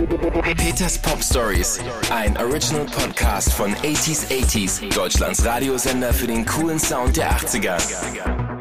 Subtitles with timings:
[0.00, 1.78] Peters Pop Stories,
[2.10, 7.76] ein Original Podcast von 80s 80s, Deutschlands Radiosender für den coolen Sound der 80er.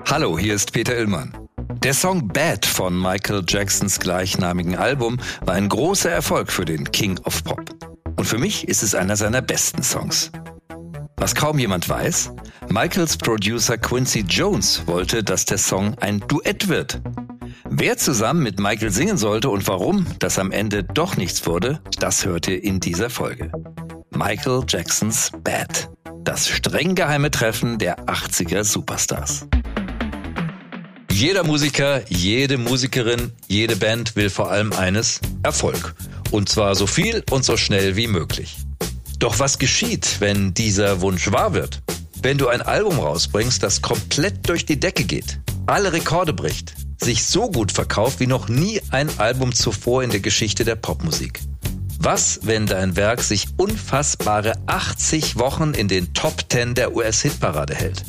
[0.09, 1.33] Hallo, hier ist Peter Illmann.
[1.81, 7.17] Der Song Bad von Michael Jacksons gleichnamigen Album war ein großer Erfolg für den King
[7.23, 7.61] of Pop.
[8.17, 10.31] Und für mich ist es einer seiner besten Songs.
[11.15, 12.31] Was kaum jemand weiß,
[12.67, 16.99] Michaels Producer Quincy Jones wollte, dass der Song ein Duett wird.
[17.79, 22.25] Wer zusammen mit Michael singen sollte und warum das am Ende doch nichts wurde, das
[22.25, 23.53] hört ihr in dieser Folge.
[24.09, 25.89] Michael Jacksons Bad.
[26.25, 29.47] Das streng geheime Treffen der 80er Superstars.
[31.09, 35.95] Jeder Musiker, jede Musikerin, jede Band will vor allem eines, Erfolg.
[36.31, 38.57] Und zwar so viel und so schnell wie möglich.
[39.19, 41.81] Doch was geschieht, wenn dieser Wunsch wahr wird?
[42.21, 47.25] Wenn du ein Album rausbringst, das komplett durch die Decke geht, alle Rekorde bricht, sich
[47.25, 51.39] so gut verkauft wie noch nie ein Album zuvor in der Geschichte der Popmusik.
[51.99, 58.03] Was, wenn dein Werk sich unfassbare 80 Wochen in den Top 10 der US-Hitparade hält?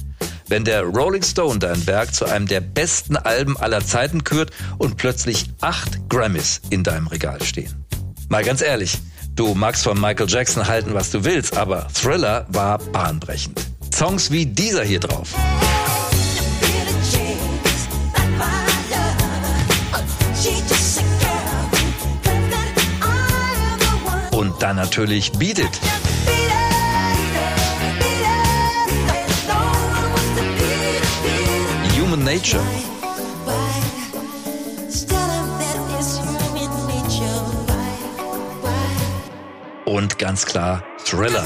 [0.47, 4.97] Wenn der Rolling Stone dein Werk zu einem der besten Alben aller Zeiten kürt und
[4.97, 7.85] plötzlich acht Grammys in deinem Regal stehen?
[8.29, 8.99] Mal ganz ehrlich,
[9.35, 13.61] du magst von Michael Jackson halten, was du willst, aber Thriller war bahnbrechend.
[13.93, 15.35] Songs wie dieser hier drauf.
[24.63, 25.81] Dann natürlich Beat It.
[31.99, 32.63] Human Nature.
[39.87, 41.45] Und ganz klar Thriller.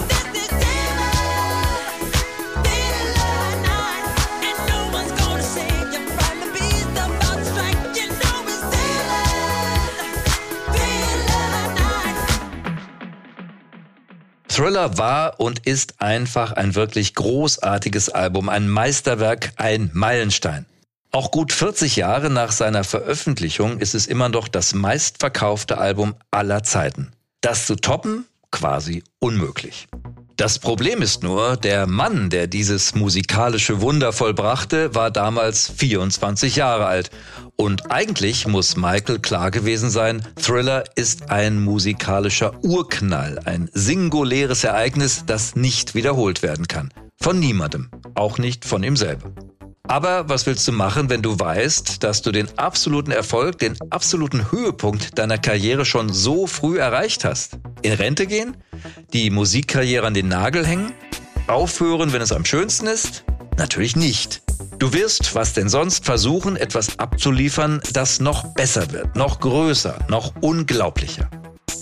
[14.65, 20.65] Thriller war und ist einfach ein wirklich großartiges Album, ein Meisterwerk, ein Meilenstein.
[21.13, 26.63] Auch gut 40 Jahre nach seiner Veröffentlichung ist es immer noch das meistverkaufte Album aller
[26.63, 27.13] Zeiten.
[27.43, 28.25] Das zu toppen?
[28.51, 29.87] Quasi unmöglich.
[30.37, 36.87] Das Problem ist nur, der Mann, der dieses musikalische Wunder vollbrachte, war damals 24 Jahre
[36.87, 37.11] alt
[37.55, 45.23] und eigentlich muss Michael klar gewesen sein, Thriller ist ein musikalischer Urknall, ein singuläres Ereignis,
[45.25, 46.93] das nicht wiederholt werden kann.
[47.21, 49.31] Von niemandem, auch nicht von ihm selber.
[49.87, 54.51] Aber was willst du machen, wenn du weißt, dass du den absoluten Erfolg, den absoluten
[54.51, 57.59] Höhepunkt deiner Karriere schon so früh erreicht hast?
[57.85, 58.57] In Rente gehen?
[59.13, 60.95] Die Musikkarriere an den Nagel hängen?
[61.49, 63.25] Aufhören, wenn es am schönsten ist?
[63.59, 64.41] Natürlich nicht.
[64.79, 70.33] Du wirst, was denn sonst, versuchen, etwas abzuliefern, das noch besser wird, noch größer, noch
[70.41, 71.29] unglaublicher.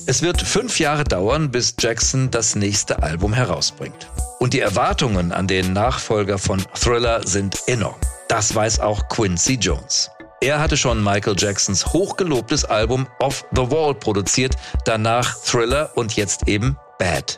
[0.07, 4.11] Es wird fünf Jahre dauern, bis Jackson das nächste Album herausbringt.
[4.41, 7.95] Und die Erwartungen an den Nachfolger von Thriller sind enorm.
[8.27, 10.11] Das weiß auch Quincy Jones.
[10.43, 16.49] Er hatte schon Michael Jacksons hochgelobtes Album Off the Wall produziert, danach Thriller und jetzt
[16.49, 17.37] eben Bad.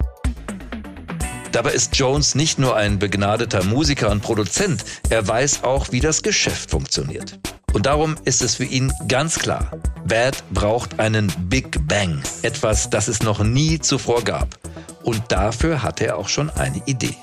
[1.53, 6.23] Dabei ist Jones nicht nur ein begnadeter Musiker und Produzent, er weiß auch, wie das
[6.23, 7.39] Geschäft funktioniert.
[7.75, 9.71] Und darum ist es für ihn ganz klar,
[10.07, 14.59] Bad braucht einen Big Bang, etwas, das es noch nie zuvor gab.
[15.03, 17.19] Und dafür hatte er auch schon eine Idee.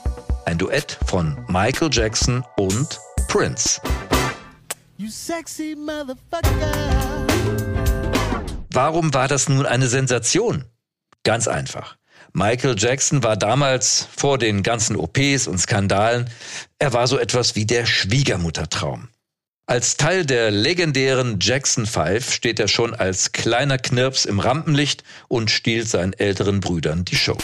[0.46, 3.82] Ein Duett von Michael Jackson und Prince.
[8.72, 10.66] Warum war das nun eine Sensation?
[11.24, 11.98] Ganz einfach.
[12.34, 16.30] Michael Jackson war damals vor den ganzen OPs und Skandalen,
[16.80, 19.10] er war so etwas wie der Schwiegermuttertraum.
[19.66, 25.52] Als Teil der legendären Jackson Five steht er schon als kleiner Knirps im Rampenlicht und
[25.52, 27.38] stiehlt seinen älteren Brüdern die Show.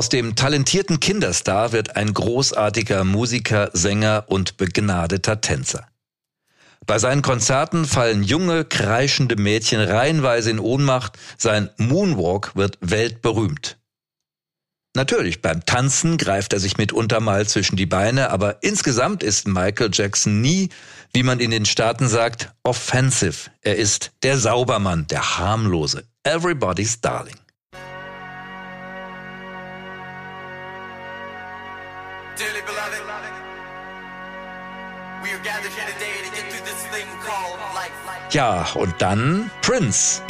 [0.00, 5.88] Aus dem talentierten Kinderstar wird ein großartiger Musiker, Sänger und begnadeter Tänzer.
[6.86, 13.76] Bei seinen Konzerten fallen junge, kreischende Mädchen reihenweise in Ohnmacht, sein Moonwalk wird weltberühmt.
[14.96, 19.90] Natürlich, beim Tanzen greift er sich mitunter mal zwischen die Beine, aber insgesamt ist Michael
[19.92, 20.70] Jackson nie,
[21.12, 23.50] wie man in den Staaten sagt, offensive.
[23.60, 27.36] Er ist der Saubermann, der harmlose, everybody's darling.
[38.32, 40.22] Ja, und dann Prince.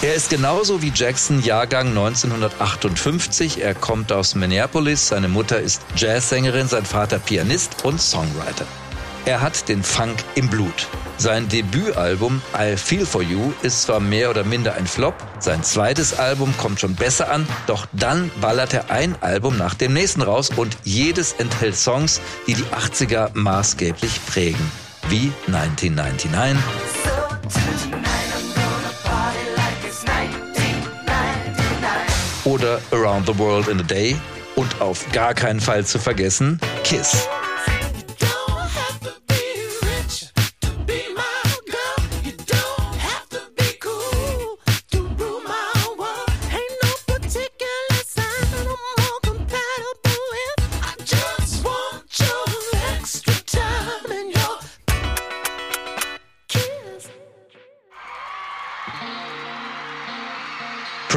[0.00, 3.60] Er ist genauso wie Jackson Jahrgang 1958.
[3.60, 5.08] Er kommt aus Minneapolis.
[5.08, 8.66] Seine Mutter ist Jazzsängerin, sein Vater Pianist und Songwriter.
[9.28, 10.86] Er hat den Funk im Blut.
[11.18, 16.18] Sein Debütalbum I Feel For You ist zwar mehr oder minder ein Flop, sein zweites
[16.18, 20.48] Album kommt schon besser an, doch dann ballert er ein Album nach dem nächsten raus
[20.56, 24.72] und jedes enthält Songs, die die 80er maßgeblich prägen.
[25.10, 26.58] Wie 1999.
[32.44, 34.16] Oder Around the World in a Day
[34.56, 37.28] und auf gar keinen Fall zu vergessen Kiss.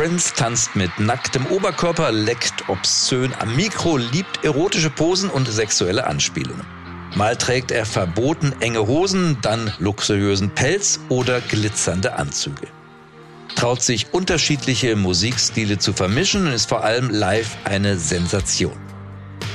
[0.01, 6.65] Prince tanzt mit nacktem Oberkörper, leckt obszön am Mikro, liebt erotische Posen und sexuelle Anspielungen.
[7.13, 12.65] Mal trägt er verboten enge Hosen, dann luxuriösen Pelz oder glitzernde Anzüge.
[13.55, 18.79] Traut sich unterschiedliche Musikstile zu vermischen und ist vor allem live eine Sensation.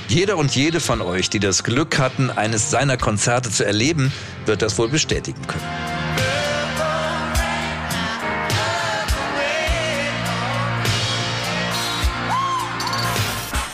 [0.07, 4.13] Jeder und jede von euch, die das Glück hatten, eines seiner Konzerte zu erleben,
[4.45, 5.96] wird das wohl bestätigen können.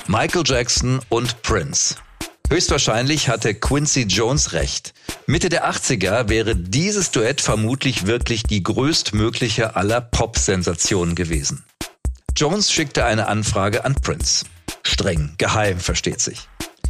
[0.08, 1.94] Michael Jackson und Prince.
[2.50, 4.94] Höchstwahrscheinlich hatte Quincy Jones recht.
[5.26, 11.64] Mitte der 80er wäre dieses Duett vermutlich wirklich die größtmögliche aller Pop-Sensationen gewesen.
[12.37, 14.44] Jones schickte eine Anfrage an Prince.
[14.82, 16.49] Streng, geheim, versteht sich.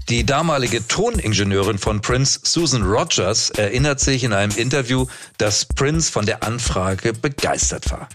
[0.09, 5.07] Die damalige Toningenieurin von Prince, Susan Rogers, erinnert sich in einem Interview,
[5.39, 8.09] dass Prince von der Anfrage begeistert war.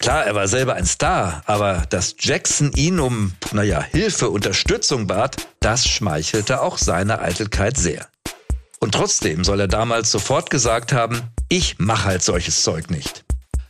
[0.00, 5.36] Klar, er war selber ein Star, aber dass Jackson ihn um, naja, Hilfe, Unterstützung bat,
[5.60, 8.08] das schmeichelte auch seiner Eitelkeit sehr.
[8.80, 11.20] Und trotzdem soll er damals sofort gesagt haben,
[11.50, 13.24] ich mach halt solches Zeug nicht.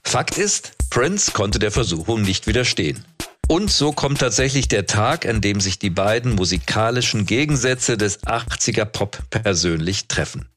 [0.05, 3.05] Fakt ist, Prince konnte der Versuchung nicht widerstehen.
[3.49, 8.85] Und so kommt tatsächlich der Tag, an dem sich die beiden musikalischen Gegensätze des 80er
[8.85, 10.49] Pop persönlich treffen.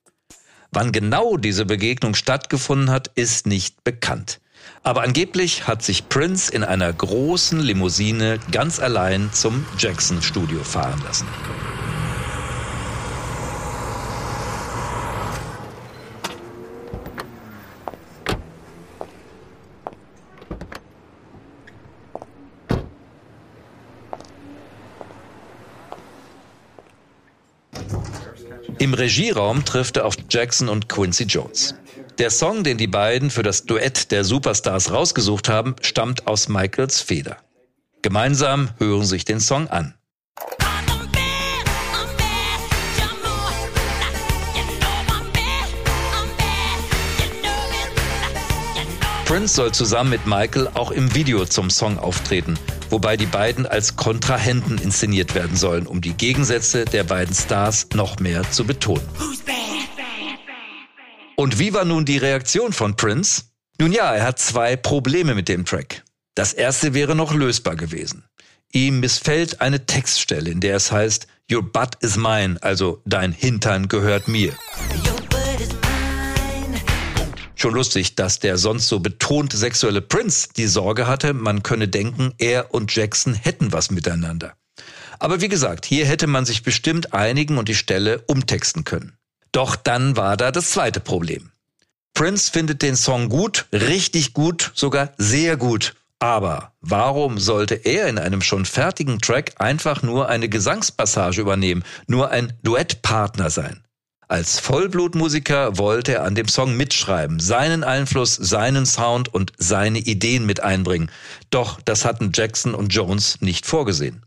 [0.71, 4.39] Wann genau diese Begegnung stattgefunden hat, ist nicht bekannt.
[4.83, 11.27] Aber angeblich hat sich Prince in einer großen Limousine ganz allein zum Jackson-Studio fahren lassen.
[28.79, 31.73] Im Regieraum trifft er auf Jackson und Quincy Jones.
[32.19, 37.01] Der Song, den die beiden für das Duett der Superstars rausgesucht haben, stammt aus Michaels
[37.01, 37.37] Feder.
[38.03, 39.95] Gemeinsam hören sich den Song an.
[49.25, 52.59] Prince soll zusammen mit Michael auch im Video zum Song auftreten,
[52.91, 58.19] wobei die beiden als Kontrahenten inszeniert werden sollen, um die Gegensätze der beiden Stars noch
[58.19, 59.07] mehr zu betonen.
[61.43, 63.41] Und wie war nun die Reaktion von Prince?
[63.77, 66.01] Nun ja, er hat zwei Probleme mit dem Track.
[66.35, 68.23] Das erste wäre noch lösbar gewesen.
[68.71, 73.89] Ihm missfällt eine Textstelle, in der es heißt, Your butt is mine, also dein Hintern
[73.89, 74.53] gehört mir.
[77.55, 82.31] Schon lustig, dass der sonst so betont sexuelle Prince die Sorge hatte, man könne denken,
[82.37, 84.55] er und Jackson hätten was miteinander.
[85.19, 89.17] Aber wie gesagt, hier hätte man sich bestimmt einigen und die Stelle umtexten können.
[89.53, 91.51] Doch dann war da das zweite Problem.
[92.13, 95.95] Prince findet den Song gut, richtig gut, sogar sehr gut.
[96.19, 102.29] Aber warum sollte er in einem schon fertigen Track einfach nur eine Gesangspassage übernehmen, nur
[102.29, 103.83] ein Duettpartner sein?
[104.27, 110.45] Als Vollblutmusiker wollte er an dem Song mitschreiben, seinen Einfluss, seinen Sound und seine Ideen
[110.45, 111.11] mit einbringen.
[111.49, 114.25] Doch das hatten Jackson und Jones nicht vorgesehen.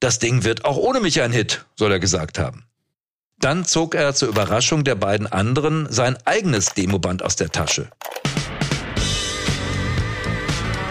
[0.00, 2.64] Das Ding wird auch ohne mich ein Hit, soll er gesagt haben.
[3.42, 7.88] Dann zog er zur Überraschung der beiden anderen sein eigenes Demoband aus der Tasche.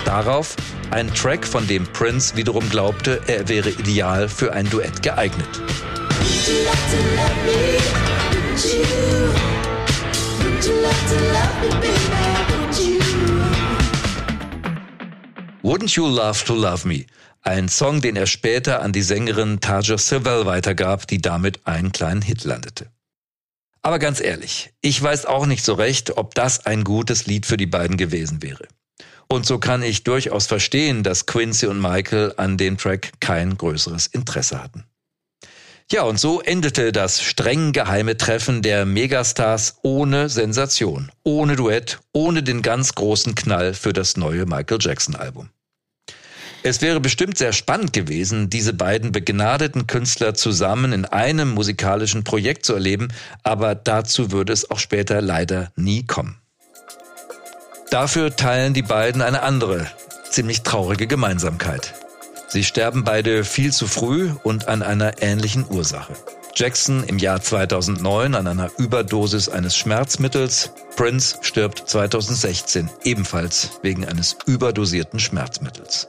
[0.03, 0.57] Darauf
[0.91, 5.47] ein Track, von dem Prince wiederum glaubte, er wäre ideal für ein Duett geeignet.
[15.63, 17.05] Wouldn't you love to love me?
[17.43, 22.23] Ein Song, den er später an die Sängerin Taja Sewell weitergab, die damit einen kleinen
[22.23, 22.87] Hit landete.
[23.83, 27.57] Aber ganz ehrlich, ich weiß auch nicht so recht, ob das ein gutes Lied für
[27.57, 28.67] die beiden gewesen wäre.
[29.27, 34.07] Und so kann ich durchaus verstehen, dass Quincy und Michael an dem Track kein größeres
[34.07, 34.85] Interesse hatten.
[35.91, 42.43] Ja, und so endete das streng geheime Treffen der Megastars ohne Sensation, ohne Duett, ohne
[42.43, 45.49] den ganz großen Knall für das neue Michael Jackson Album.
[46.63, 52.65] Es wäre bestimmt sehr spannend gewesen, diese beiden begnadeten Künstler zusammen in einem musikalischen Projekt
[52.65, 53.09] zu erleben,
[53.43, 56.37] aber dazu würde es auch später leider nie kommen.
[57.89, 59.87] Dafür teilen die beiden eine andere,
[60.29, 61.93] ziemlich traurige Gemeinsamkeit.
[62.51, 66.11] Sie sterben beide viel zu früh und an einer ähnlichen Ursache.
[66.53, 70.71] Jackson im Jahr 2009 an einer Überdosis eines Schmerzmittels.
[70.97, 76.07] Prince stirbt 2016 ebenfalls wegen eines überdosierten Schmerzmittels.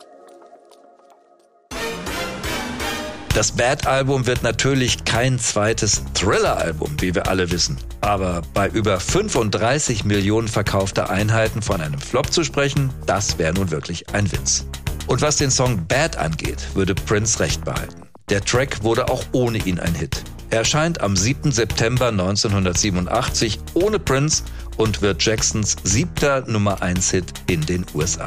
[3.36, 7.78] Das Bad-Album wird natürlich kein zweites Thriller-Album, wie wir alle wissen.
[8.00, 13.70] Aber bei über 35 Millionen verkaufter Einheiten von einem Flop zu sprechen, das wäre nun
[13.70, 14.66] wirklich ein Witz.
[15.06, 18.02] Und was den Song Bad angeht, würde Prince recht behalten.
[18.28, 20.22] Der Track wurde auch ohne ihn ein Hit.
[20.50, 21.50] Er erscheint am 7.
[21.50, 24.42] September 1987 ohne Prince
[24.76, 28.26] und wird Jacksons siebter Nummer 1 Hit in den USA.